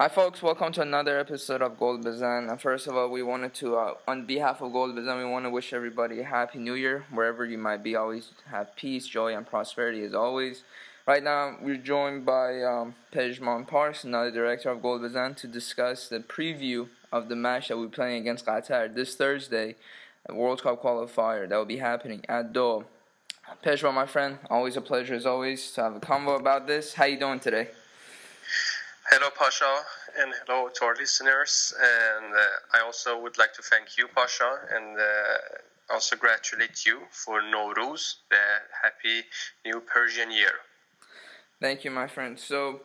[0.00, 0.44] Hi, folks.
[0.44, 2.48] Welcome to another episode of Golbezan.
[2.48, 5.50] And first of all, we wanted to, uh, on behalf of Golbezan, we want to
[5.50, 7.96] wish everybody a happy new year, wherever you might be.
[7.96, 10.62] Always have peace, joy, and prosperity as always.
[11.04, 16.20] Right now, we're joined by um, Pejman Pars, another director of Golbezan, to discuss the
[16.20, 19.74] preview of the match that we're playing against Qatar this Thursday,
[20.28, 22.84] World Cup qualifier that will be happening at Doha.
[23.64, 26.94] Pejman, my friend, always a pleasure as always to have a convo about this.
[26.94, 27.70] How you doing today?
[29.10, 29.84] Hello, Pasha,
[30.20, 31.72] and hello to our listeners.
[31.80, 37.00] And uh, I also would like to thank you, Pasha, and uh, also congratulate you
[37.10, 38.36] for Nowruz, the
[38.82, 39.24] happy
[39.64, 40.52] new Persian year.
[41.58, 42.38] Thank you, my friend.
[42.38, 42.82] So,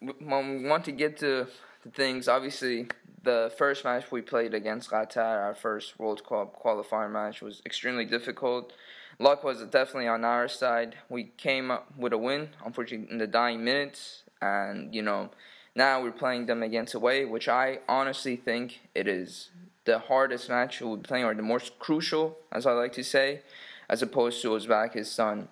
[0.00, 1.46] when we want to get to
[1.82, 2.88] the things, obviously,
[3.22, 8.04] the first match we played against Qatar, our first World Cup qualifier match, was extremely
[8.04, 8.74] difficult.
[9.18, 10.96] Luck was definitely on our side.
[11.08, 15.30] We came up with a win, unfortunately, in the dying minutes, and you know
[15.74, 19.50] now we're playing them against away, which I honestly think it is
[19.84, 23.42] the hardest match we'll be playing, or the most crucial, as I like to say,
[23.88, 25.48] as opposed to Uzbekistan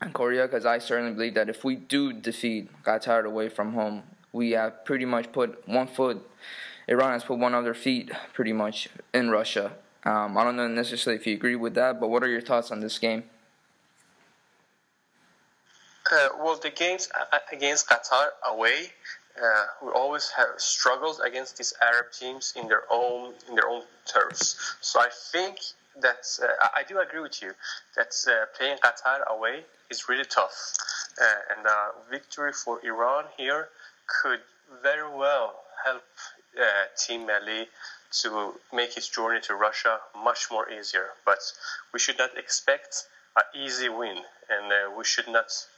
[0.00, 4.02] and Korea, because I certainly believe that if we do defeat Qatar away from home,
[4.32, 6.28] we have pretty much put one foot,
[6.88, 9.72] Iran has put one other feet pretty much in Russia.
[10.04, 12.70] Um, I don't know necessarily if you agree with that, but what are your thoughts
[12.70, 13.24] on this game?
[16.10, 18.92] Uh, well, the games uh, against Qatar away
[19.42, 23.82] uh, we always have struggled against these Arab teams in their own in their own
[24.06, 24.56] turfs.
[24.80, 25.58] So I think
[26.00, 27.52] that uh, I do agree with you
[27.96, 30.74] that uh, playing Qatar away is really tough,
[31.20, 33.68] uh, and uh, victory for Iran here
[34.22, 34.40] could
[34.82, 36.04] very well help
[36.58, 36.64] uh,
[36.98, 37.66] Team Melli
[38.22, 41.08] to make his journey to Russia much more easier.
[41.24, 41.40] But
[41.92, 43.04] we should not expect
[43.36, 44.18] an easy win,
[44.50, 45.75] and we should not uh,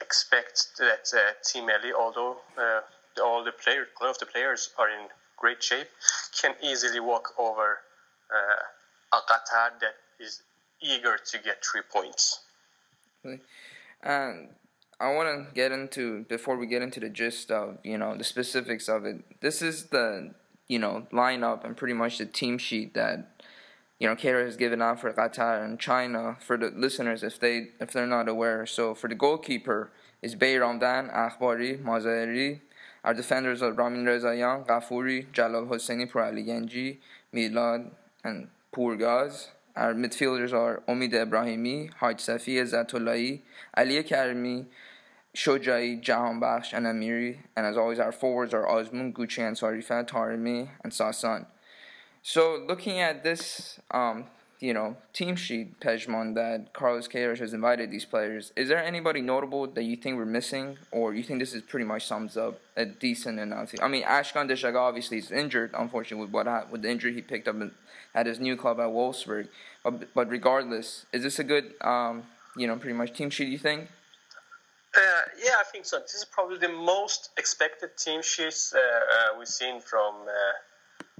[0.00, 2.80] expect that uh, Team Melli, although uh,
[3.22, 5.88] all the players, a lot of the players are in great shape,
[6.40, 7.78] can easily walk over
[8.30, 10.42] uh, a Qatar that is
[10.80, 12.40] eager to get three points.
[14.02, 14.48] And
[15.00, 18.24] I want to get into before we get into the gist of you know the
[18.24, 19.40] specifics of it.
[19.40, 20.34] This is the
[20.68, 23.37] you know lineup and pretty much the team sheet that
[23.98, 27.70] you know, Qatar has given out for Qatar and China for the listeners if they
[27.80, 28.64] if they're not aware.
[28.66, 29.90] So for the goalkeeper
[30.22, 32.60] is Beiranvand, Akhbari, Mazaheri.
[33.04, 36.98] Our defenders are Ramin Rezaeian, Ghafouri, Jalal Hosseini, Pouraliganji,
[37.34, 37.90] Milad,
[38.24, 39.48] and Purgaz.
[39.76, 43.40] Our midfielders are Omid Ebrahimi, Haj Safi, Zatullahi,
[43.76, 44.66] Ali Karimi,
[45.36, 47.38] Shojaei, Jahanbakhsh, and Amiri.
[47.56, 51.46] And as always, our forwards are Osman, Gucci, and Sarifat, Taremi, and Sasan.
[52.28, 54.26] So looking at this, um,
[54.60, 59.22] you know, team sheet, Pejman, that Carlos Queiroz has invited these players, is there anybody
[59.22, 62.60] notable that you think we're missing, or you think this is pretty much sums up
[62.76, 63.72] a decent enough?
[63.80, 67.48] I mean, Ashkan Dejagah obviously is injured, unfortunately, with what with the injury he picked
[67.48, 67.56] up
[68.14, 69.48] at his new club at Wolfsburg.
[69.82, 72.24] But, but regardless, is this a good, um,
[72.58, 73.48] you know, pretty much team sheet?
[73.48, 73.88] You think?
[74.94, 75.00] Uh,
[75.42, 75.98] yeah, I think so.
[75.98, 80.52] This is probably the most expected team sheets uh, uh, we've seen from uh,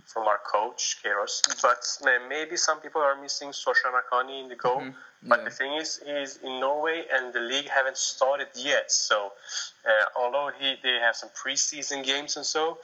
[0.09, 1.43] from our coach Queiroz.
[1.63, 1.85] But
[2.29, 4.79] maybe some people are missing Sosha Makani in the goal.
[4.79, 4.89] Mm-hmm.
[4.89, 5.29] Yeah.
[5.29, 8.91] But the thing is, he's in Norway and the league haven't started yet.
[8.91, 9.33] So
[9.87, 12.79] uh, although he they have some preseason games and so,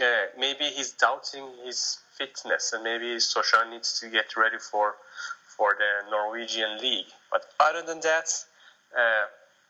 [0.00, 0.04] uh,
[0.38, 4.94] maybe he's doubting his fitness and maybe Sosha needs to get ready for
[5.56, 7.10] for the Norwegian league.
[7.30, 8.28] But other than that,
[8.96, 9.26] uh,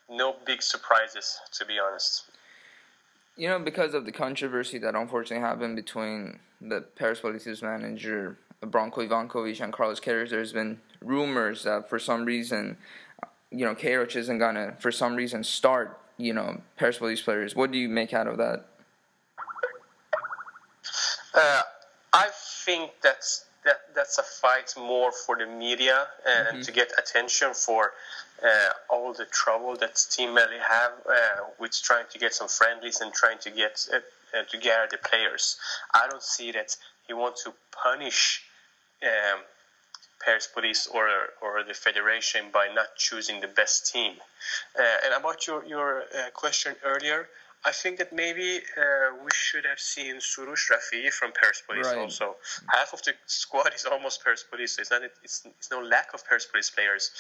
[0.09, 2.25] no big surprises to be honest.
[3.37, 9.61] You know, because of the controversy that unfortunately happened between the Persepolis manager Branko Ivankovic
[9.61, 12.77] and Carlos Queiroz, there's been rumors that for some reason,
[13.51, 17.57] you know, Queiroz isn't gonna, for some reason, start, you know, Persepolis players.
[17.57, 18.67] What do you make out of that?
[21.35, 21.63] Uh,
[22.13, 22.29] I
[22.65, 26.61] think that's that that's a fight more for the media and mm-hmm.
[26.63, 27.93] to get attention for
[28.91, 33.13] all the trouble that Team Melli have uh, with trying to get some friendlies and
[33.13, 33.99] trying to get uh,
[34.37, 35.57] uh, to gather the players.
[35.95, 38.43] I don't see that he wants to punish
[39.03, 39.41] um,
[40.55, 41.09] Police or
[41.41, 44.13] or the federation by not choosing the best team.
[44.79, 47.29] Uh, and about your your uh, question earlier,
[47.65, 51.99] I think that maybe uh, we should have seen Soroush Rafi from Persepolis right.
[51.99, 52.35] also.
[52.69, 56.27] Half of the squad is almost Persepolis, so it's not it's, it's no lack of
[56.27, 57.11] Persepolis players,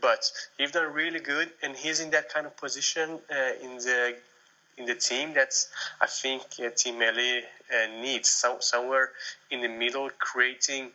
[0.00, 0.28] but
[0.58, 4.16] he's done really good, and he's in that kind of position uh, in the
[4.78, 5.68] in the team that's
[6.00, 9.10] I think uh, Team Melli uh, needs so, somewhere
[9.50, 10.90] in the middle, creating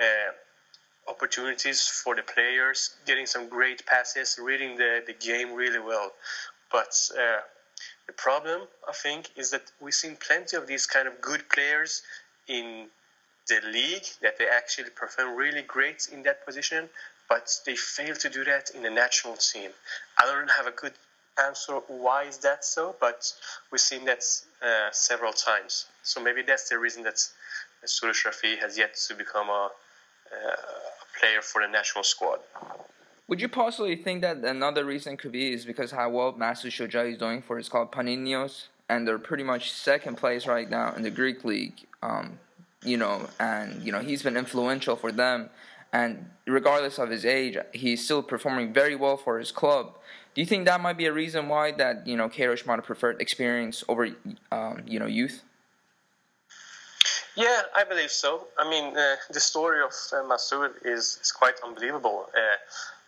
[0.00, 6.12] uh, opportunities for the players, getting some great passes, reading the, the game really well.
[6.70, 7.40] But uh,
[8.08, 12.02] The problem, I think, is that we've seen plenty of these kind of good players
[12.48, 12.88] in
[13.48, 16.88] the league that they actually perform really great in that position,
[17.28, 19.70] but they fail to do that in the national team.
[20.18, 20.94] I don't have a good
[21.38, 23.30] answer why is that so, but
[23.70, 24.24] we've seen that
[24.62, 25.86] uh, several times.
[26.02, 27.16] So maybe that's the reason that
[27.84, 29.70] Soroush Rafi has yet to become a,
[30.32, 32.40] uh, a player for the national squad.
[33.28, 37.12] Would you possibly think that another reason could be is because how well Masoud Shoja
[37.12, 41.02] is doing for his club Panionios, and they're pretty much second place right now in
[41.02, 41.74] the Greek league.
[42.02, 42.38] Um,
[42.82, 45.50] you know, and you know he's been influential for them,
[45.92, 49.98] and regardless of his age, he's still performing very well for his club.
[50.34, 52.86] Do you think that might be a reason why that you know Queiroz might have
[52.86, 54.08] preferred experience over
[54.50, 55.42] um, you know youth?
[57.36, 58.48] Yeah, I believe so.
[58.58, 62.26] I mean, uh, the story of uh, Masoud is, is quite unbelievable.
[62.34, 62.56] Uh,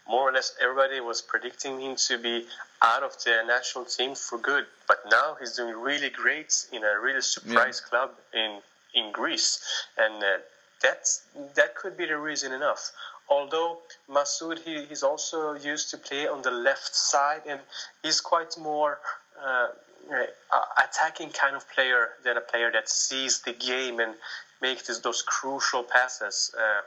[0.09, 2.47] more or less everybody was predicting him to be
[2.83, 4.67] out of the national team for good.
[4.89, 7.89] But now he's doing really great in a really surprise yeah.
[7.89, 8.61] club in
[8.93, 9.61] in Greece,
[9.97, 10.39] and uh,
[10.83, 11.23] that's
[11.55, 12.91] that could be the reason enough.
[13.29, 13.79] Although
[14.11, 17.61] Masoud, he, he's also used to play on the left side, and
[18.03, 18.99] he's quite more
[19.41, 19.69] uh,
[20.13, 24.15] uh, attacking kind of player than a player that sees the game and
[24.61, 26.53] makes those crucial passes.
[26.59, 26.81] Uh,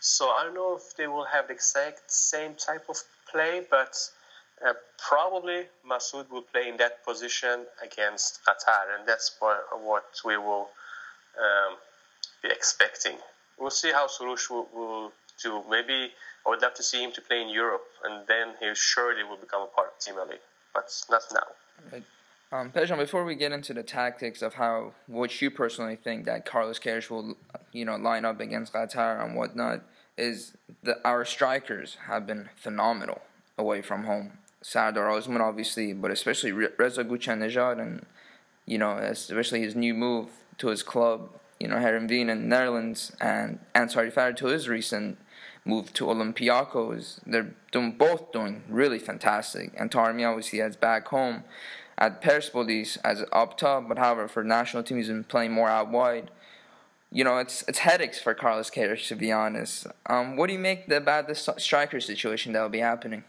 [0.00, 2.96] so I don't know if they will have the exact same type of
[3.30, 3.96] play, but
[4.64, 10.36] uh, probably Masoud will play in that position against Qatar, and that's what, what we
[10.36, 10.68] will
[11.38, 11.76] um,
[12.42, 13.16] be expecting.
[13.58, 15.12] We'll see how Soroush will, will,
[15.42, 15.64] do.
[15.68, 16.12] Maybe
[16.46, 19.36] I would love to see him to play in Europe, and then he surely will
[19.36, 20.38] become a part of Team Melli,
[20.72, 21.46] but not now.
[21.92, 22.04] Right.
[22.54, 26.46] Um, Pejman, before we get into the tactics of how, what you personally think that
[26.46, 27.36] Carlos Queiroz will,
[27.72, 29.80] you know, line up against Qatar and whatnot,
[30.16, 33.22] is that our strikers have been phenomenal
[33.58, 34.38] away from home.
[34.62, 38.06] Sardar Azmoun, obviously, but especially Reza Ghoochannejhad and,
[38.66, 40.28] you know, especially his new move
[40.58, 45.18] to his club, you know, Heerenveen in the Netherlands, and Ansari Fard to his recent
[45.64, 47.18] move to Olympiacos.
[47.26, 49.72] They're doing, both doing really fantastic.
[49.76, 51.42] And Taremi obviously has back home
[51.98, 55.90] at Persepolis as up top, but however, for national team, he's been playing more out
[55.90, 56.30] wide.
[57.10, 59.86] You know, it's it's headaches for Carlos Queiroz, to be honest.
[60.06, 63.22] Um, what do you make about the striker situation that will be happening?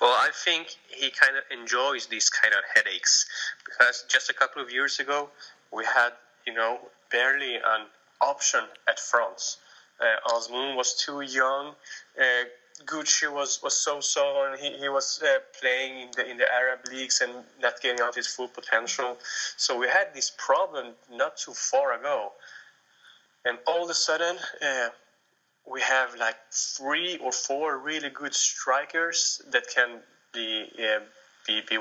[0.00, 3.26] Well, I think he kind of enjoys these kind of headaches
[3.64, 5.28] because just a couple of years ago
[5.72, 6.10] we had,
[6.46, 6.78] you know,
[7.12, 7.86] barely an
[8.20, 9.58] option at front.
[10.00, 11.74] Uh, Azmoun was too young.
[12.18, 12.44] Uh,
[12.84, 16.52] Gucci was, was so so, and he, he was uh, playing in the in the
[16.52, 19.18] Arab leagues and not getting out his full potential.
[19.56, 22.32] So we had this problem not too far ago,
[23.44, 24.88] and all of a sudden uh,
[25.70, 30.00] we have like three or four really good strikers that can
[30.32, 31.00] be uh,
[31.46, 31.78] be, be,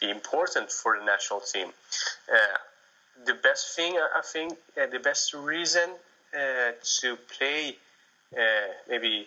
[0.00, 1.68] be important for the national team.
[2.32, 2.58] Uh,
[3.26, 5.90] the best thing I think, uh, the best reason
[6.32, 7.76] uh, to play
[8.88, 9.26] maybe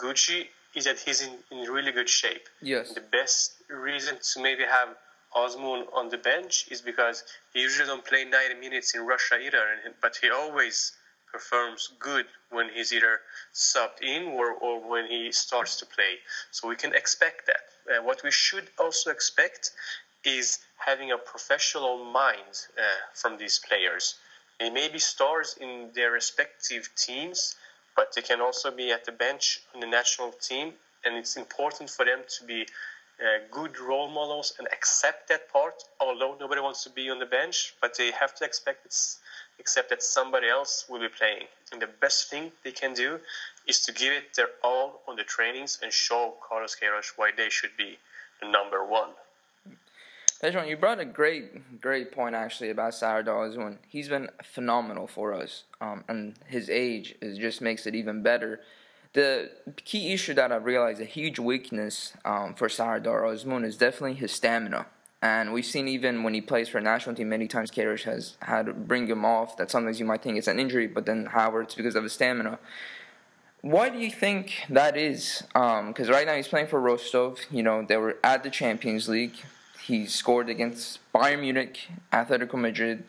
[0.00, 2.46] Gucci is that he's in, in really good shape.
[2.62, 2.92] Yes.
[2.94, 4.96] The best reason to maybe have
[5.34, 9.64] Azmoun on the bench is because he usually don't play 90 minutes in Russia either,
[10.02, 10.92] but he always
[11.32, 13.20] performs good when he's either
[13.54, 16.18] subbed in or, or when he starts to play.
[16.50, 17.62] So we can expect that.
[17.88, 19.70] Uh, what we should also expect
[20.24, 22.82] is having a professional mind uh,
[23.14, 24.16] from these players.
[24.58, 27.56] They may be stars in their respective teams,
[27.96, 30.72] but they can also be at the bench on the national team,
[31.04, 32.66] and it's important for them to be
[33.20, 35.82] uh, good role models and accept that part.
[36.00, 39.18] Although nobody wants to be on the bench, but they have to expect it's,
[39.58, 41.46] accept that somebody else will be playing.
[41.72, 43.20] And the best thing they can do
[43.66, 47.50] is to give it their all on the trainings and show Carlos Queiroz why they
[47.50, 47.98] should be
[48.40, 49.10] the number one.
[50.40, 53.76] Pedro, you brought a great, great point actually about Sardar Azmoun.
[53.86, 58.60] He's been phenomenal for us, um, and his age is just makes it even better.
[59.12, 59.50] The
[59.84, 64.32] key issue that I've realized a huge weakness um, for Sardar Azmoun is definitely his
[64.32, 64.86] stamina.
[65.20, 68.38] And we've seen even when he plays for a national team, many times Queiroz has
[68.40, 69.58] had to bring him off.
[69.58, 72.14] That sometimes you might think it's an injury, but then however it's because of his
[72.14, 72.58] stamina.
[73.60, 75.42] Why do you think that is?
[75.52, 77.40] Because um, right now he's playing for Rostov.
[77.50, 79.34] You know they were at the Champions League.
[79.84, 83.04] He scored against Bayern Munich, Atletico Madrid,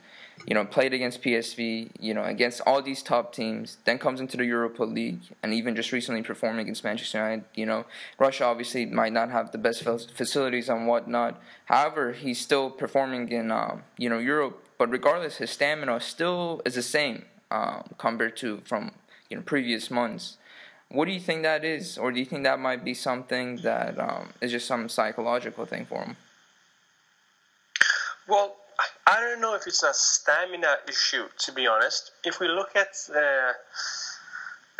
[0.47, 4.37] you know, played against PSV, you know, against all these top teams, then comes into
[4.37, 7.45] the Europa League, and even just recently performing against Manchester United.
[7.53, 7.85] You know,
[8.17, 11.39] Russia obviously might not have the best facilities and whatnot.
[11.65, 14.65] However, he's still performing in, uh, you know, Europe.
[14.77, 18.91] But regardless, his stamina still is the same uh, compared to from
[19.29, 20.37] you know previous months.
[20.89, 23.97] What do you think that is, or do you think that might be something that
[23.99, 26.17] um, is just some psychological thing for him?
[28.31, 28.55] Well,
[29.05, 32.11] I don't know if it's a stamina issue, to be honest.
[32.23, 33.51] If we look at uh,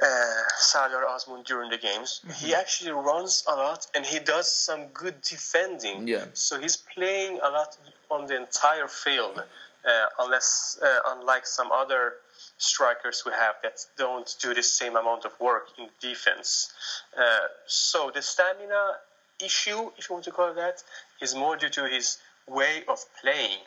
[0.01, 2.45] uh, Azmoun during the games, mm-hmm.
[2.45, 6.07] he actually runs a lot and he does some good defending.
[6.07, 6.25] Yeah.
[6.33, 7.75] So he's playing a lot
[8.09, 12.13] on the entire field, uh, unless uh, unlike some other
[12.57, 16.71] strikers we have that don't do the same amount of work in defense.
[17.17, 18.95] Uh, so the stamina
[19.43, 20.81] issue, if you want to call it that,
[21.21, 22.17] is more due to his
[22.51, 23.59] way of playing.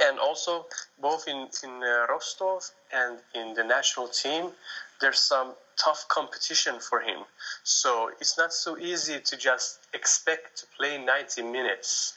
[0.00, 0.66] And also,
[1.00, 4.50] both in, in uh, Rostov and in the national team,
[5.00, 7.20] there's some tough competition for him.
[7.64, 12.14] So it's not so easy to just expect to play 90 minutes.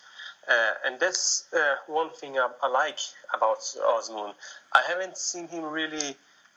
[0.48, 3.00] Uh, and that's uh, one thing I, I, like
[3.34, 4.34] about Azmoun.
[4.74, 6.16] I haven't seen him really,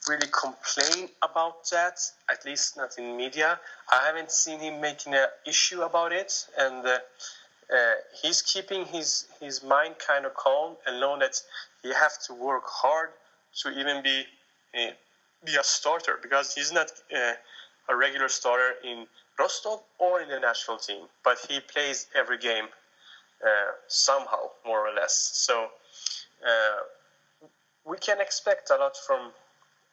[0.09, 1.99] really complain about that.
[2.31, 3.59] At least not in media.
[3.91, 6.99] I haven't seen him making an issue about it, and uh,
[7.73, 11.37] uh he's keeping his his mind kind of calm and know that
[11.83, 13.11] he have to work hard
[13.63, 14.25] to even be
[14.75, 14.91] uh,
[15.45, 17.33] be a starter because he's not uh,
[17.89, 19.07] a regular starter in
[19.39, 22.67] Rostov or in the national team, but he plays every game
[23.45, 25.31] uh, somehow, more or less.
[25.33, 25.69] So
[26.47, 27.49] uh,
[27.87, 29.33] we can expect a lot from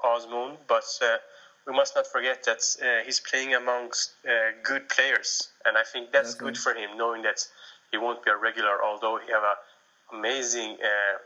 [0.04, 1.18] Azmoun, but uh,
[1.66, 6.12] we must not forget that uh, he's playing amongst uh, good players, and I think
[6.12, 6.46] that's mm-hmm.
[6.46, 7.46] good for him, knowing that
[7.92, 11.18] he won't be a regular, although he have an amazing uh,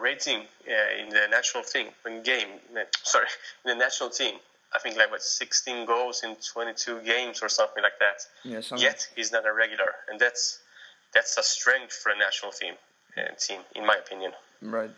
[0.00, 2.48] rating uh, in the national thing in game.
[3.02, 3.26] Sorry,
[3.64, 4.34] in the national team.
[4.74, 8.26] I think like what 16 goals in 22 games or something like that.
[8.42, 10.58] Yeah, Yet he's not a regular, and that's
[11.14, 12.74] that's a strength for a national team
[13.16, 14.32] uh, team, in my opinion.
[14.60, 14.90] Right.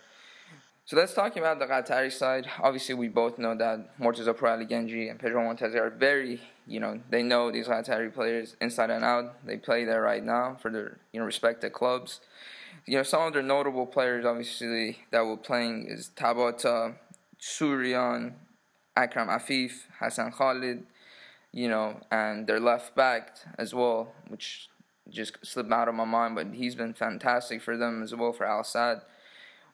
[0.87, 2.49] So let's talk about the Qatari side.
[2.63, 7.01] Obviously, we both know that Morteza Pourali Genji and Pedro Montez are very, you know,
[7.11, 9.45] they know these Qatari players inside and out.
[9.45, 12.21] They play there right now for their, you know, respective clubs
[12.87, 16.95] you know, some of their notable players, obviously, that were playing is Tabata,
[17.41, 18.35] Surian,
[18.97, 20.85] Akram Afif, Hassan Khalid,
[21.53, 24.69] you know, and their left back as well, which
[25.11, 28.47] just slipped out of my mind, but he's been fantastic for them as well for
[28.47, 29.03] Al Sadd.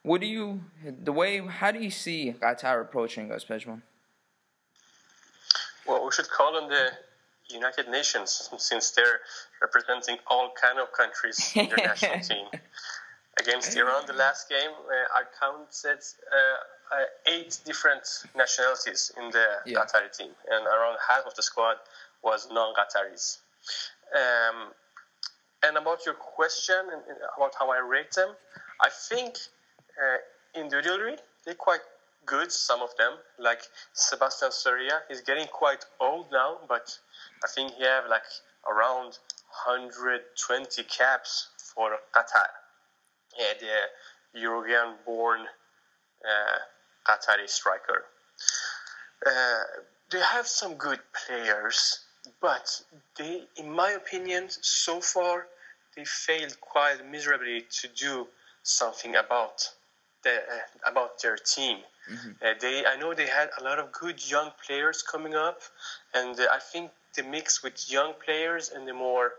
[0.02, 3.82] What do you, the way, how do you see Qatar approaching us, Pejman?
[5.87, 6.90] Well, we should call on the
[7.49, 9.21] United Nations since they're
[9.61, 12.47] representing all kind of countries in their national team.
[13.40, 18.02] Against Iran, the last game, uh, I counted uh, uh, eight different
[18.37, 19.78] nationalities in the yeah.
[19.78, 21.76] Qatari team, and around half of the squad
[22.23, 23.38] was non-Qataris.
[24.14, 24.73] Um,
[25.64, 26.76] and about your question
[27.37, 28.30] about how I rate them,
[28.82, 29.38] I think
[30.00, 31.80] uh, individually they're quite
[32.25, 32.52] good.
[32.52, 36.96] Some of them, like Sebastian Soria, he's getting quite old now, but
[37.44, 38.22] I think he have like
[38.70, 39.18] around
[39.66, 42.46] 120 caps for Qatar
[43.38, 46.58] Yeah, the Uruguayan-born uh,
[47.06, 48.04] Qatari striker.
[49.26, 49.62] Uh,
[50.11, 52.00] they have some good players,
[52.40, 52.82] but
[53.18, 55.46] they, in my opinion, so far
[55.96, 58.26] they failed quite miserably to do
[58.62, 59.68] something about
[60.23, 61.79] the, uh, about their team.
[62.11, 62.31] Mm-hmm.
[62.45, 65.61] Uh, they, I know they had a lot of good young players coming up,
[66.14, 69.33] and uh, I think the mix with young players and the more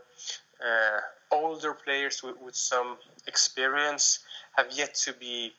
[0.61, 0.99] uh,
[1.31, 2.97] older players with, with, some
[3.27, 4.19] experience
[4.55, 5.51] have yet to be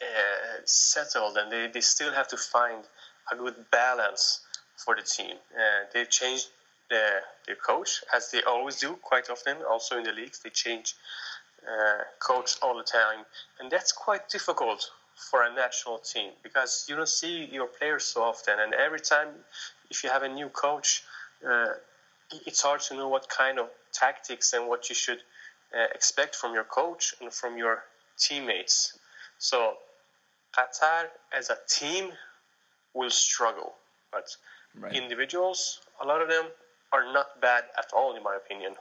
[0.00, 2.84] uh, settled, and they, they still have to find
[3.32, 4.40] a good balance
[4.76, 5.36] for the team.
[5.54, 6.48] Uh, they changed
[6.90, 10.38] the, their coach, as they always do quite often, also in the leagues.
[10.40, 10.94] They change
[11.68, 13.24] uh, coach all the time,
[13.60, 18.22] and that's quite difficult for a national team because you don't see your players so
[18.22, 19.28] often, and every time
[19.90, 21.02] if you have a new coach,
[21.46, 21.68] uh,
[22.46, 25.18] it's hard to know what kind of tactics and what you should
[25.76, 27.84] uh, expect from your coach and from your
[28.18, 28.98] teammates.
[29.38, 29.74] So
[30.56, 31.06] Qatar
[31.36, 32.12] as a team
[32.94, 33.74] will struggle,
[34.12, 34.28] but
[34.78, 34.94] right.
[34.94, 36.46] individuals, a lot of them
[36.92, 38.74] are not bad at all, in my opinion.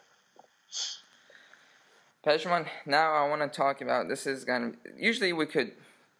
[2.25, 4.71] Pejman, now I want to talk about this is gonna.
[4.97, 5.73] Usually we could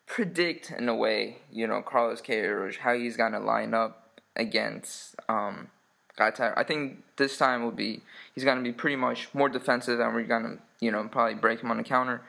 [0.06, 5.70] predict in a way, you know, Carlos Queiroz how he's gonna line up against um.
[6.18, 8.02] I think this time will be
[8.36, 11.72] he's gonna be pretty much more defensive, and we're gonna you know probably break him
[11.72, 12.22] on the counter.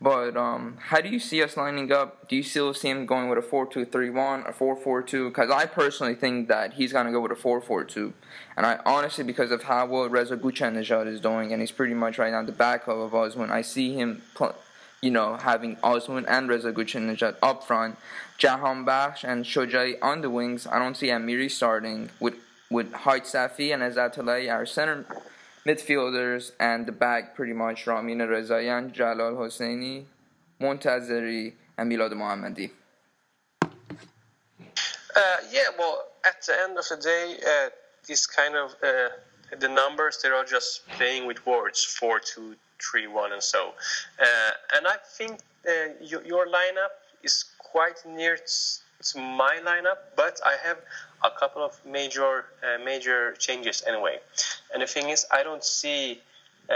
[0.00, 2.28] But um, how do you see us lining up?
[2.28, 5.28] Do you still see him going with a four-two-three-one, a four-four-two?
[5.28, 8.12] Because I personally think that he's gonna go with a four-four-two,
[8.56, 12.18] and I honestly because of how well Reza Ghoochannejhad is doing, and he's pretty much
[12.18, 13.50] right now the backup of Azmoun.
[13.50, 14.22] I see him.
[14.34, 14.56] Pl-
[15.02, 17.96] you know, having Azmoun and Reza Ghoochannejhad up front,
[18.38, 20.66] Jahanbakhsh and Shojaei on the wings.
[20.66, 22.34] I don't see Amiri starting with
[22.70, 24.18] with Hajsafi and Azat
[24.50, 25.06] our center
[25.66, 30.04] midfielders and the back pretty much Ramin Rezaeian, Jalal Hosseini,
[30.60, 32.70] Montazeri, and Milad Mohammadi.
[33.62, 37.70] Uh, yeah, well, at the end of the day, uh,
[38.06, 39.08] this kind of uh,
[39.58, 43.72] the numbers they're all just playing with words four, two, three, one, and so.
[44.20, 48.36] Uh, and I think uh, your, your lineup is quite near
[49.04, 50.78] to my lineup, but I have
[51.24, 54.18] a couple of major uh, major changes anyway.
[54.72, 56.20] And the thing is, I don't see
[56.70, 56.74] uh,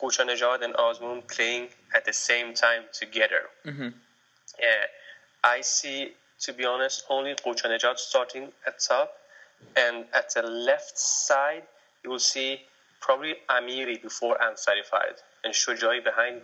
[0.00, 3.42] Ghoochannejhad and Azmoun playing at the same time together.
[3.64, 3.88] Mm-hmm.
[3.88, 4.86] Uh,
[5.44, 9.12] I see, to be honest, only Ghoochannejhad starting at top,
[9.76, 11.62] and at the left side,
[12.04, 12.60] you will see
[13.00, 16.42] probably Amiri before Ansari Fard, and Shojaei behind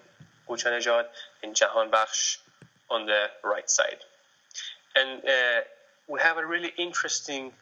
[0.49, 1.05] Ghoochannejhad
[1.43, 2.39] and Jahanbakhsh
[2.91, 3.99] on the right side.
[4.99, 5.61] And uh,
[6.09, 7.53] we have a really interesting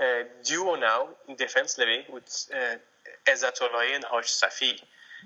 [0.00, 2.76] uh, duo now in defense, Levy, with uh,
[3.30, 4.80] Ezatollah and Hajsafi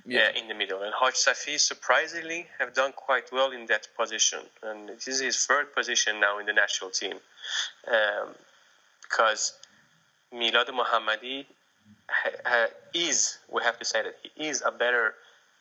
[0.06, 0.20] yeah.
[0.20, 0.82] uh, in the middle.
[0.82, 4.40] And Hajsafi, surprisingly, have done quite well in that position.
[4.62, 7.14] And this is his third position now in the national team.
[7.86, 8.34] Um,
[9.02, 9.54] because
[10.34, 11.46] Milad Mohammadi
[12.08, 15.14] ha- is, we have to say that he is a better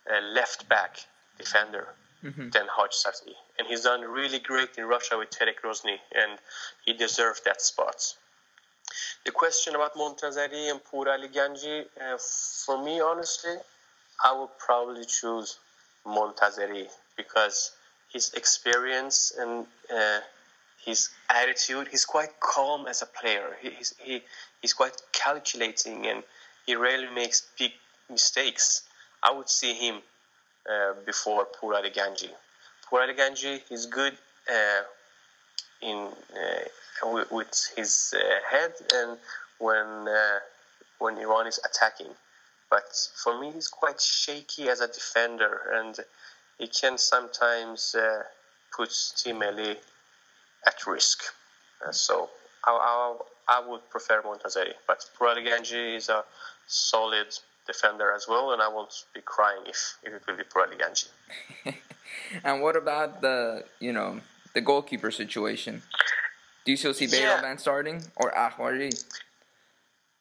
[0.10, 0.98] uh, left back
[1.38, 1.88] defender
[2.24, 2.50] mm-hmm.
[2.50, 3.36] than Hajsafi.
[3.60, 6.40] And he's done really great in Russia with Terek Grozny, and
[6.86, 8.16] he deserved that spot.
[9.26, 12.18] The question about Montazeri and Pouraliganji, uh,
[12.66, 13.56] for me, honestly,
[14.24, 15.58] I would probably choose
[16.06, 17.72] Montazeri because
[18.14, 20.20] his experience and uh,
[20.86, 23.58] his attitude, he's quite calm as a player.
[23.62, 24.24] He, he's, he,
[24.62, 26.24] he's quite calculating and
[26.66, 27.72] he rarely makes big
[28.10, 28.84] mistakes.
[29.22, 30.02] I would see him
[30.70, 32.30] uh, before Pouraliganji.
[32.92, 34.14] Ali Ganji is good
[34.50, 34.84] uh,
[35.82, 39.18] in uh, with, his uh, head and
[39.60, 40.40] when uh,
[41.00, 42.14] when Iran is attacking.
[42.70, 42.84] But
[43.24, 45.98] for me, he's quite shaky as a defender, and
[46.58, 48.24] he can sometimes uh,
[48.76, 49.78] put Team Melli
[50.66, 51.24] at risk.
[51.92, 52.30] so
[52.66, 53.18] I, I,
[53.58, 56.24] I, would prefer Montazeri, but Pouraliganji is a
[56.68, 57.28] solid
[57.66, 61.08] defender as well, and I won't be crying if, if it will be Pour Ganji.
[62.48, 64.22] and what about the you know
[64.56, 65.84] the goalkeeper situation?
[66.66, 67.56] Do you still see Bayram yeah.
[67.58, 68.92] starting or Akhbari?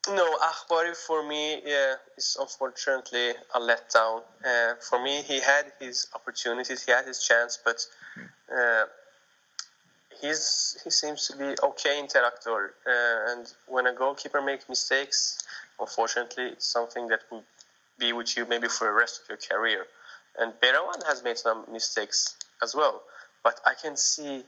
[0.09, 4.23] No, Akhbari for me yeah, is unfortunately a letdown.
[4.45, 7.79] Uh, for me, he had his opportunities, he had his chance, but
[8.57, 8.85] uh,
[10.21, 12.71] he's he seems to be okay interactor.
[12.87, 15.39] Uh, and when a goalkeeper makes mistakes,
[15.81, 17.45] unfortunately, it's something that will
[17.99, 19.87] be with you maybe for the rest of your career.
[20.39, 23.03] And Beiranvand has made some mistakes as well,
[23.43, 24.45] but I can see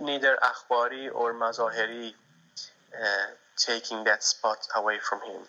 [0.00, 2.12] neither Akhbari or Mazaheri
[2.94, 5.40] uh, taking that spot away from him.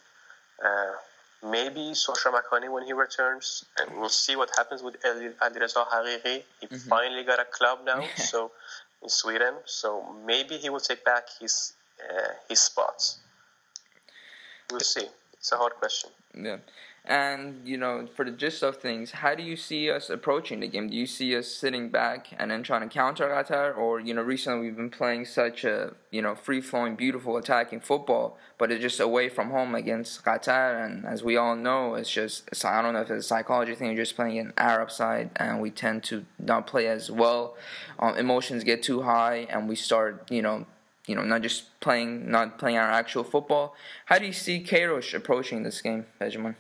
[0.64, 6.44] Uh, maybe Sosha Makani when he returns, and we'll see what happens with Alireza Haghighi.
[6.62, 6.90] He mm-hmm.
[6.90, 8.52] finally got a club now, so
[9.04, 9.56] in Sweden.
[9.66, 11.74] So maybe he will take back his
[12.04, 13.20] uh, his spots.
[14.72, 15.08] We'll see.
[15.46, 16.10] It's a hard question.
[16.36, 16.58] Yeah.
[17.06, 20.68] And you know, for the gist of things, how do you see us approaching the
[20.68, 20.90] game?
[20.90, 24.24] Do you see us sitting back and then trying to counter Qatar, or you know,
[24.24, 28.82] recently we've been playing such a you know free flowing, beautiful attacking football, but it's
[28.82, 32.82] just away from home against Qatar, and as we all know, it's just it's, I
[32.82, 33.90] don't know if it's a psychology thing.
[33.90, 37.56] You're just playing an Arab side, and we tend to not play as well.
[38.00, 40.66] Um, emotions get too high, and we start you know
[41.08, 43.76] you know, not just playing, not playing our actual football.
[44.06, 46.56] How do you see Queiroz approaching this game, Benjamin?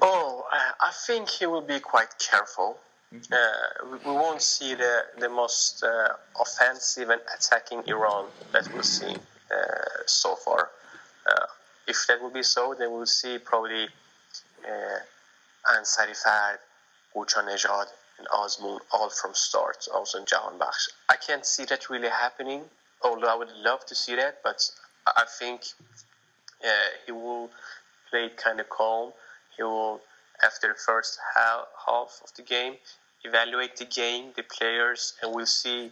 [0.00, 2.76] Oh, I think he will be quite careful.
[3.14, 3.32] Mm-hmm.
[3.32, 9.16] Uh, we won't see the, the most uh, offensive and attacking Iran that we've seen
[9.50, 9.56] uh,
[10.06, 10.70] so far.
[11.26, 11.46] Uh,
[11.86, 13.84] if that will be so, then we'll see probably
[14.64, 16.58] uh, Ansari Fard,
[17.14, 17.86] Nejad,
[18.28, 20.60] and all from start, also in Jahan.
[21.08, 22.62] I can't see that really happening,
[23.02, 24.62] although I would love to see that, but
[25.06, 25.62] I think
[26.64, 26.68] uh,
[27.06, 27.50] he will
[28.10, 29.12] play kind of calm
[29.56, 30.00] he will,
[30.44, 32.76] after the first half of the game,
[33.24, 35.90] evaluate the game, the players, and we'll see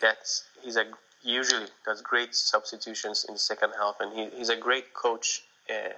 [0.00, 0.28] that
[0.62, 0.84] he's a
[1.22, 5.92] usually does great substitutions in the second half, and he, he's a great coach uh,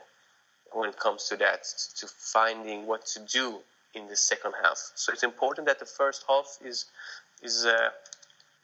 [0.72, 1.64] when it comes to that,
[1.96, 3.58] to finding what to do
[3.96, 4.78] in the second half.
[4.94, 6.86] So it's important that the first half is
[7.42, 7.90] is uh,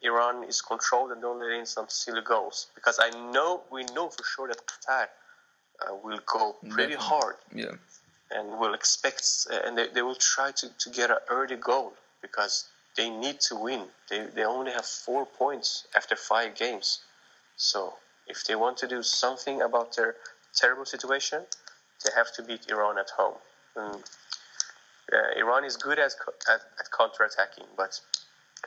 [0.03, 4.09] Iran is controlled and don't let in some silly goals because I know we know
[4.09, 5.07] for sure that Qatar
[5.83, 7.37] uh, will go pretty hard.
[7.55, 7.77] Yeah
[8.35, 11.93] and will expect uh, and they, they will try to, to get an early goal
[12.21, 13.83] because they need to win.
[14.11, 17.01] They, they only have four points after five games.
[17.57, 17.95] So
[18.27, 20.17] if they want to do something about their
[20.55, 21.43] terrible situation,
[22.05, 23.35] they have to beat Iran at home.
[23.77, 24.03] And,
[25.13, 26.17] uh, Iran is good as
[26.49, 28.01] at, at counter-attacking, but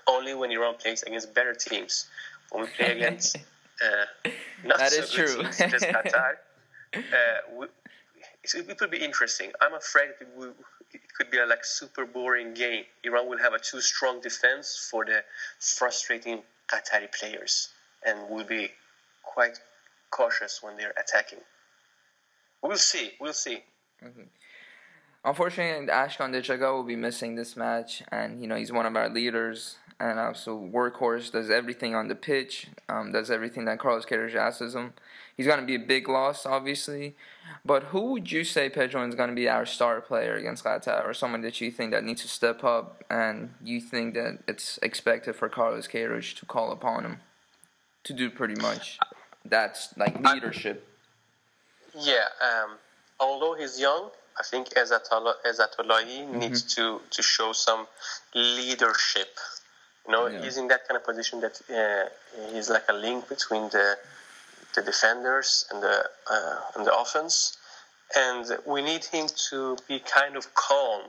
[0.08, 2.08] only when Iran plays against better teams.
[2.52, 3.38] When we play against
[3.84, 4.30] uh,
[4.64, 5.44] not that so is good true.
[5.44, 6.34] teams, as Qatar,
[6.96, 7.00] uh,
[7.58, 7.66] we,
[8.44, 9.52] it, it will be interesting.
[9.62, 10.54] I'm afraid it, will,
[10.94, 12.84] it could be a like super boring game.
[13.04, 15.24] Iran will have a too strong defense for the
[15.60, 17.70] frustrating Qatari players,
[18.06, 18.70] and will be
[19.24, 19.60] quite
[20.12, 21.40] cautious when they're attacking.
[22.62, 23.12] We'll see.
[23.20, 23.64] We'll see.
[25.26, 29.10] Unfortunately, Ashkan Dejagah will be missing this match, and you know he's one of our
[29.10, 34.36] leaders, and also workhorse does everything on the pitch, um, does everything that Carlos Queiroz
[34.36, 34.94] asks him.
[35.36, 37.16] He's going to be a big loss, obviously,
[37.66, 41.04] but who would you say Pedro is going to be our star player against Qatar,
[41.04, 44.78] or someone that you think that needs to step up, and you think that it's
[44.84, 47.18] expected for Carlos Queiroz to call upon him
[48.04, 49.00] to do pretty much
[49.44, 50.88] that's like leadership.
[51.98, 52.26] Yeah.
[52.42, 52.78] Um,
[53.20, 57.88] although he's young, I think Ezatollah, Ezatollahi needs to, to show some
[58.34, 59.30] leadership.
[60.06, 60.42] You know, Yeah.
[60.42, 62.10] he's in that kind of position that uh,
[62.52, 63.98] he's like a link between the
[64.76, 67.58] the defenders and the uh, and the offense,
[68.16, 71.02] and we need him to be kind of calm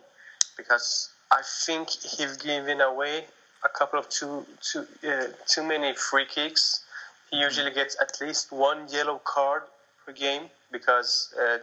[0.57, 3.25] because I think he's given away
[3.65, 6.85] a couple of too too uh, too many free kicks.
[7.31, 9.62] He usually gets at least one yellow card
[10.05, 11.59] per game because uh,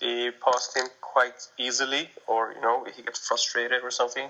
[0.00, 4.28] they passed him quite easily, or you know he gets frustrated or something.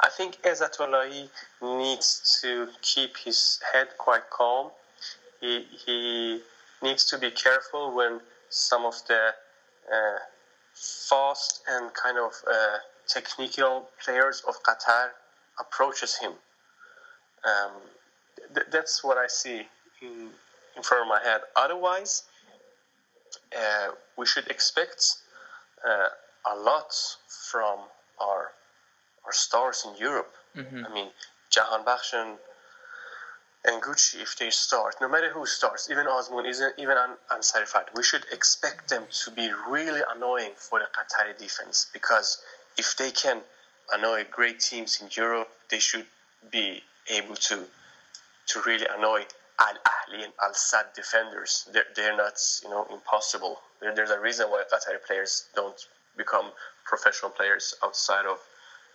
[0.00, 1.28] I think Ezatollahi
[1.60, 4.70] needs to keep his head quite calm.
[5.40, 6.40] He he
[6.82, 9.34] needs to be careful when some of the
[9.92, 10.18] uh,
[10.74, 15.10] fast and kind of uh, technical players of Qatar
[15.60, 16.32] approaches him.
[17.44, 17.72] Um,
[18.54, 19.66] th- that's what I see
[20.00, 20.30] in,
[20.76, 21.40] in front of my head.
[21.56, 22.24] Otherwise,
[23.56, 25.16] uh, we should expect
[25.86, 26.08] uh,
[26.52, 26.92] a lot
[27.28, 27.78] from
[28.20, 28.52] our
[29.24, 30.34] our stars in Europe.
[30.84, 31.08] I mean,
[31.50, 32.36] Jahan Bakhshan
[33.64, 37.86] and Gucci, if they start, no matter who starts, even Osman, isn't even un- unsatisfied,
[37.94, 42.42] we should expect them to be really annoying for the Qatari defense because
[42.76, 43.40] if they can
[43.92, 46.06] annoy great teams in Europe, they should
[46.50, 47.64] be able to
[48.48, 49.24] to really annoy
[49.60, 51.68] Al Ahli and Al Sadd defenders.
[51.72, 53.58] They're, they're not, you know, impossible.
[53.80, 55.80] There, there's a reason why Qatari players don't
[56.16, 56.50] become
[56.84, 58.38] professional players outside of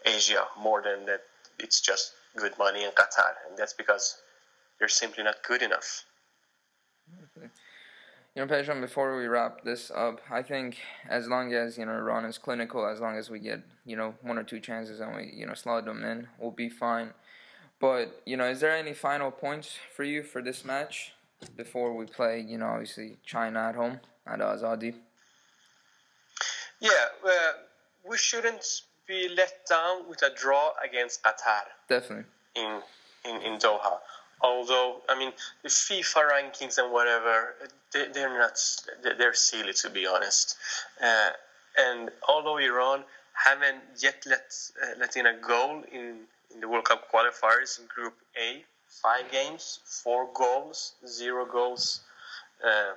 [0.05, 1.21] Asia more than that.
[1.59, 4.17] It's just good money in Qatar, and that's because
[4.79, 6.05] they're simply not good enough.
[7.35, 7.49] You
[8.43, 10.77] know, Pedro, before we wrap this up, I think
[11.09, 14.13] as long as, you know, Iran is clinical, as long as we get, you know,
[14.21, 17.13] one or two chances and we, you know, slot them in, we'll be fine.
[17.79, 21.13] But, you know, is there any final points for you for this match
[21.55, 24.95] before we play, you know, obviously China at home at Azadi?
[26.79, 26.89] Yeah,
[27.25, 27.29] uh,
[28.07, 28.65] we shouldn't
[29.07, 31.61] be let down with a draw against Qatar.
[31.87, 32.25] Definitely.
[32.55, 32.81] in,
[33.25, 33.97] in, in Doha.
[34.41, 35.31] Although, I mean,
[35.63, 37.55] the FIFA rankings and whatever,
[37.93, 38.59] they, they're not,
[39.17, 40.55] they're silly to be honest.
[41.01, 41.29] Uh,
[41.77, 46.21] and although Iran haven't yet let, uh, let in a goal in,
[46.57, 48.63] in the World Cup qualifiers in Group A,
[49.03, 52.01] five games, four goals, zero goals
[52.65, 52.93] uh,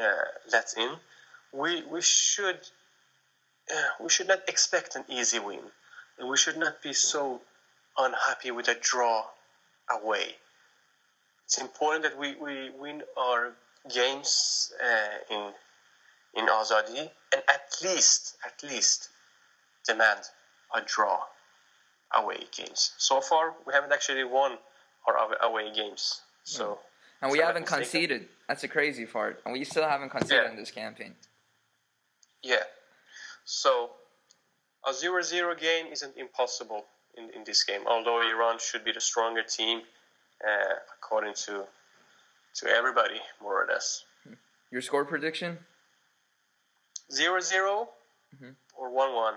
[0.00, 0.90] uh, let in,
[1.52, 2.60] we, we should
[3.74, 5.58] uh, we should not expect an easy win,
[6.20, 7.40] and we should not be so
[7.98, 9.24] unhappy with a draw
[9.90, 10.36] away.
[11.46, 13.52] It's important that we, we win our
[13.92, 15.52] games uh, in
[16.40, 19.08] in Azadi and at least at least
[19.84, 20.20] demand
[20.72, 21.18] a draw
[22.14, 22.92] away games.
[22.98, 24.58] So far, we haven't actually won
[25.06, 26.20] our away games.
[26.44, 26.78] So mm.
[27.22, 27.82] And we haven't mistaken.
[27.84, 28.28] conceded.
[28.48, 29.40] That's a crazy part.
[29.44, 30.50] And we still haven't conceded Yeah.
[30.50, 31.14] in this campaign.
[32.42, 32.62] Yeah.
[33.44, 33.92] So
[34.86, 36.84] a 0 0 game isn't impossible
[37.16, 39.82] in, in this game, although Iran should be the stronger team
[40.46, 41.66] uh, according to
[42.56, 44.04] to everybody, more or less.
[44.24, 44.34] Hmm.
[44.70, 45.58] Your score prediction?
[47.12, 47.88] 0 0
[48.34, 48.50] mm-hmm.
[48.76, 49.34] or 1 1.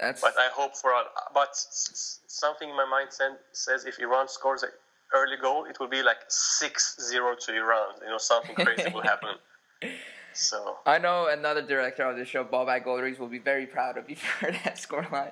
[0.00, 1.04] That's But I hope for all.
[1.32, 3.10] But something in my mind
[3.52, 4.70] says if Iran scores an
[5.14, 7.94] early goal, it will be like 6 0 to Iran.
[8.02, 9.36] You know, something crazy will happen.
[10.36, 10.78] So.
[10.84, 14.16] I know another director of the show, Bobak Goldries, will be very proud of you
[14.40, 15.30] for that scoreline.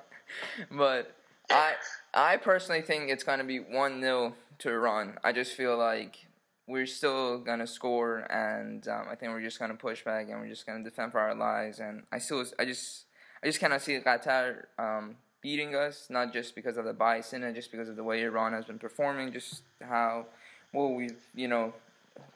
[0.71, 1.13] But
[1.49, 1.73] I
[2.13, 5.17] I personally think it's gonna be one 0 to Iran.
[5.23, 6.25] I just feel like
[6.67, 10.47] we're still gonna score, and um, I think we're just gonna push back, and we're
[10.47, 11.79] just gonna defend for our lives.
[11.79, 13.05] And I still I just
[13.43, 17.43] I just cannot see Qatar um, beating us, not just because of the bias in
[17.43, 20.27] it, just because of the way Iran has been performing, just how
[20.71, 21.73] well we've you know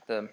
[0.07, 0.27] the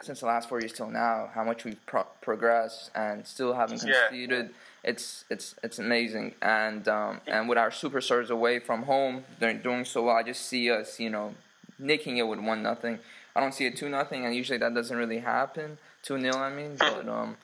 [0.00, 3.80] since the last four years till now, how much we've pro- progressed and still haven't
[3.80, 4.46] conceded.
[4.46, 4.90] Yeah.
[4.90, 9.84] It's it's it's amazing, and um, and with our superstars away from home, they're doing
[9.84, 10.16] so well.
[10.16, 11.34] I just see us, you know,
[11.78, 13.00] nicking it with one nothing.
[13.34, 15.76] I don't see it two nothing, and usually that doesn't really happen.
[16.02, 17.36] Two nil, I mean, but um,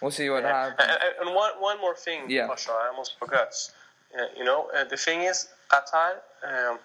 [0.00, 0.70] we'll see what yeah.
[0.70, 0.88] happens.
[0.88, 2.46] And, and, one one more thing, yeah.
[2.46, 3.52] Pasha, I almost forgot.
[4.16, 6.12] Uh, you know, uh, the thing is, Qatar,
[6.42, 6.78] um,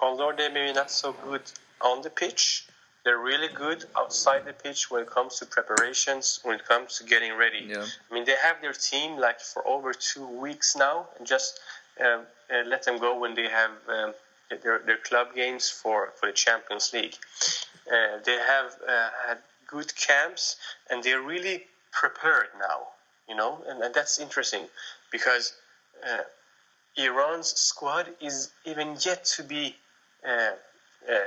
[0.00, 1.42] although they may be not so good
[1.80, 2.66] on the pitch,
[3.04, 7.04] they're really good outside the pitch when it comes to preparations, when it comes to
[7.04, 7.66] getting ready.
[7.68, 7.86] Yeah.
[8.10, 11.60] I mean, they have their team like for over two weeks now, and just
[12.00, 14.14] um, uh, let them go when they have um,
[14.62, 17.16] their, their club games for, for the Champions League.
[17.90, 20.56] Uh, they have uh, had good camps,
[20.90, 21.66] and they're really
[21.98, 22.78] prepared now,
[23.28, 24.64] you know, and, and that's interesting
[25.10, 25.52] because
[26.08, 26.22] uh,
[26.96, 29.74] Iran's squad is even yet to be
[30.26, 30.52] uh,
[31.08, 31.22] uh,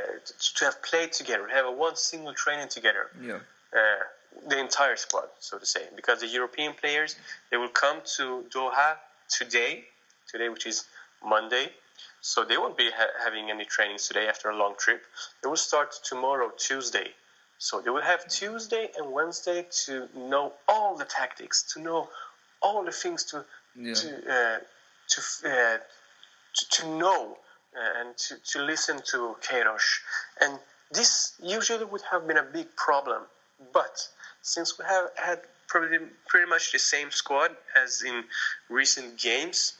[0.55, 3.07] to have played together, have a one single training together.
[3.21, 3.39] Yeah.
[3.73, 4.03] Uh,
[4.47, 7.15] the entire squad, so to say, because the European players
[7.49, 8.95] they will come to Doha
[9.29, 9.83] today,
[10.31, 10.85] today which is
[11.25, 11.67] Monday,
[12.21, 15.03] so they won't be ha- having any trainings today after a long trip.
[15.41, 17.09] They will start tomorrow, Tuesday.
[17.61, 22.09] So they will have Tuesday and Wednesday to know all the tactics, to know
[22.59, 23.45] all the things to
[23.75, 23.93] yeah.
[23.93, 24.57] to uh,
[25.09, 25.77] to, uh,
[26.55, 27.37] to, to know
[27.77, 29.85] uh, and to, to listen to Queiroz.
[30.41, 30.57] And
[30.91, 33.21] this usually would have been a big problem.
[33.71, 34.09] But
[34.41, 38.23] since we have had probably pretty much the same squad as in
[38.69, 39.73] recent games,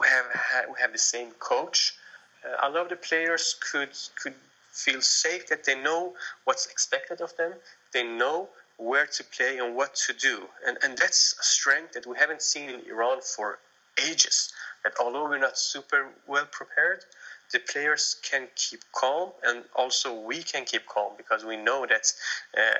[0.00, 1.94] we have had, we have the same coach.
[2.42, 4.34] Uh, a lot of the players could could
[4.72, 7.52] feel safe that they know what's expected of them.
[7.92, 12.06] They know where to play and what to do, and and that's a strength that
[12.06, 13.58] we haven't seen in Iran for
[13.98, 14.52] ages
[14.84, 17.04] that although we're not super well prepared,
[17.52, 22.12] the players can keep calm and also we can keep calm because we know that
[22.56, 22.78] uh,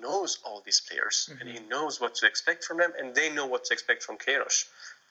[0.00, 1.40] knows all these players mm-hmm.
[1.40, 4.16] and he knows what to expect from them and they know what to expect from
[4.16, 4.64] Queiroz.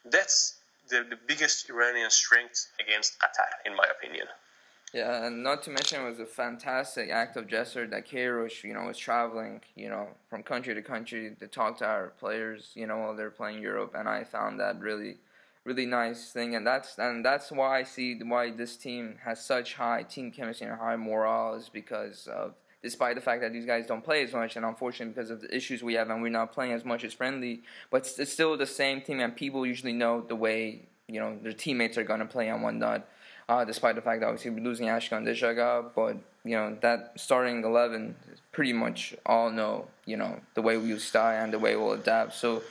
[0.04, 0.56] That's
[0.88, 4.26] the, the biggest Iranian strength against Qatar, in my opinion.
[4.94, 8.74] Yeah, and not to mention it was a fantastic act of gesture that Queiroz, you
[8.74, 12.86] know, was traveling, you know, from country to country to talk to our players, you
[12.86, 15.16] know, while they're playing Europe, and I found that really
[15.64, 19.74] really nice thing, and that's and that's why I see why this team has such
[19.74, 23.86] high team chemistry and high morale is because of despite the fact that these guys
[23.88, 26.52] don't play as much, and unfortunately because of the issues we have, and we're not
[26.52, 30.20] playing as much as friendly, but it's still the same team, and people usually know
[30.20, 33.08] the way you know their teammates are gonna play and whatnot.
[33.48, 37.62] Uh, despite the fact that obviously we're losing Ashkan Dejagah, but you know that starting
[37.62, 38.16] eleven
[38.52, 42.34] pretty much all know you know the way we'll style and the way we'll adapt,
[42.34, 42.62] so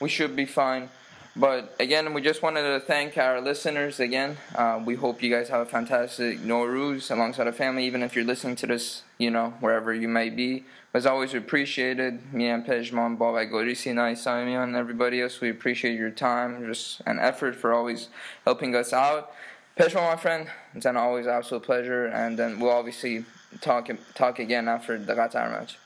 [0.00, 0.88] we should be fine.
[1.34, 4.36] But again, we just wanted to thank our listeners again.
[4.54, 8.24] Uh, we hope you guys have a fantastic Nowruz alongside a family, even if you're
[8.24, 10.64] listening to this, you know, wherever you may be.
[10.92, 15.40] As always, we appreciated me and Pejman, Babak Gorisi, Naisamian, and everybody else.
[15.40, 18.08] We appreciate your time just and effort for always
[18.44, 19.32] helping us out.
[19.76, 22.06] Pejman, my friend, it's an always absolute pleasure.
[22.06, 23.24] And then we'll obviously
[23.60, 25.78] talk talk again after the Qatar match.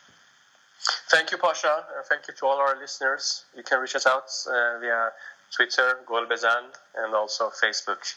[1.10, 1.68] Thank you, Pasha.
[1.68, 3.44] Uh, thank you to all our listeners.
[3.56, 5.10] You can reach us out uh, via
[5.54, 6.64] Twitter, Golbezan,
[6.96, 8.14] and also Facebook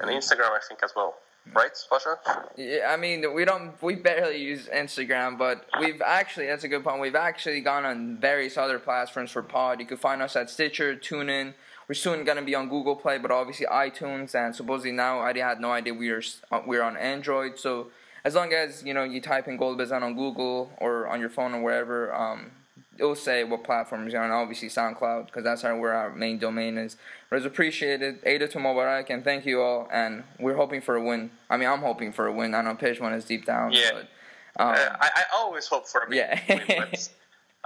[0.00, 1.16] and Instagram, I think, as well.
[1.54, 2.16] Right, Pasha?
[2.56, 6.82] Yeah, I mean, we don't, we barely use Instagram, but we've actually, that's a good
[6.82, 7.00] point.
[7.00, 9.78] We've actually gone on various other platforms for pod.
[9.78, 11.54] You can find us at Stitcher, TuneIn.
[11.88, 15.60] We're soon gonna be on Google Play, but obviously iTunes, and supposedly now I had
[15.60, 16.22] no idea we are
[16.66, 17.58] we're on Android.
[17.58, 17.88] So
[18.24, 21.30] as long as you know you type in Gold Golbezan on Google or on your
[21.30, 22.50] phone or wherever, um,
[22.98, 24.30] it will say what platforms you're on.
[24.30, 26.96] Obviously SoundCloud because that's our, where our main domain is.
[27.30, 28.18] But it's appreciated.
[28.24, 29.88] Ada to Mubarak and thank you all.
[29.92, 31.30] And we're hoping for a win.
[31.50, 32.54] I mean, I'm hoping for a win.
[32.54, 33.72] I know Pejman is deep down.
[33.72, 33.90] Yeah.
[33.92, 36.18] But, um, uh, I, I, always hope for a win.
[36.18, 36.40] Yeah.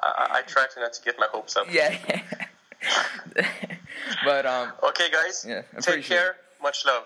[0.02, 1.66] I, I try to not to get my hopes up.
[1.72, 1.96] Yeah.
[4.24, 4.72] but um.
[4.82, 5.44] Okay, guys.
[5.48, 5.62] Yeah.
[5.80, 6.30] Take care.
[6.30, 6.36] It.
[6.62, 7.04] Much love.